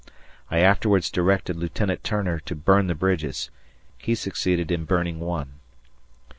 I 0.49 0.61
afterwards 0.61 1.11
directed 1.11 1.57
Lieutenant 1.57 2.03
Turner 2.03 2.39
to 2.39 2.55
burn 2.55 2.87
the 2.87 2.95
bridges. 2.95 3.51
He 3.99 4.15
succeeded 4.15 4.71
in 4.71 4.83
burning 4.85 5.19
one. 5.19 5.59